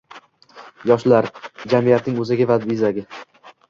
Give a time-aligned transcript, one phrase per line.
[0.93, 1.29] Yoshlar-
[1.77, 3.11] jamiyatning o‘zagi va bezagi